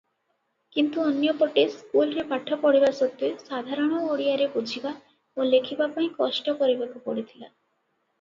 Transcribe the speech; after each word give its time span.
କିନ୍ତୁ 0.75 1.01
ଅନ୍ୟ 1.07 1.33
ପଟେ 1.41 1.65
ସ୍କୁଲରେ 1.73 2.23
ପାଠ 2.31 2.57
ପଢ଼ିବା 2.63 2.89
ସତ୍ତ୍ୱେ 2.99 3.45
ସାଧାରଣ 3.49 3.99
ଓଡ଼ିଆରେ 4.13 4.47
ବୁଝିବା 4.55 4.95
ଓ 5.37 5.47
ଲେଖିବା 5.51 5.89
ପାଇଁ 5.99 6.09
କଷ୍ଟକରିବାକୁ 6.23 7.03
ପଡ଼ିଥିଲା। 7.11 7.53